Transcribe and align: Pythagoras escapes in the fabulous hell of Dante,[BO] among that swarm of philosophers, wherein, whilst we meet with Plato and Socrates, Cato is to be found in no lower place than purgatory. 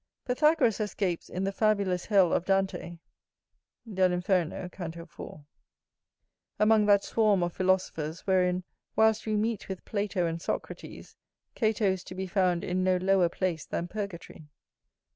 Pythagoras 0.25 0.79
escapes 0.79 1.29
in 1.29 1.43
the 1.43 1.51
fabulous 1.51 2.05
hell 2.07 2.33
of 2.33 2.43
Dante,[BO] 2.43 2.97
among 6.57 6.85
that 6.87 7.03
swarm 7.03 7.43
of 7.43 7.53
philosophers, 7.53 8.21
wherein, 8.25 8.63
whilst 8.95 9.27
we 9.27 9.35
meet 9.35 9.69
with 9.69 9.85
Plato 9.85 10.25
and 10.25 10.41
Socrates, 10.41 11.15
Cato 11.53 11.85
is 11.85 12.03
to 12.05 12.15
be 12.15 12.25
found 12.25 12.63
in 12.63 12.83
no 12.83 12.97
lower 12.97 13.29
place 13.29 13.63
than 13.67 13.87
purgatory. 13.87 14.47